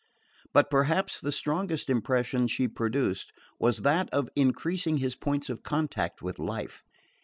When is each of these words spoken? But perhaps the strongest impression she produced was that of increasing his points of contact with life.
But 0.51 0.71
perhaps 0.71 1.21
the 1.21 1.31
strongest 1.31 1.87
impression 1.87 2.47
she 2.47 2.67
produced 2.67 3.31
was 3.59 3.83
that 3.83 4.09
of 4.09 4.29
increasing 4.35 4.97
his 4.97 5.15
points 5.15 5.47
of 5.47 5.61
contact 5.61 6.23
with 6.23 6.39
life. 6.39 6.83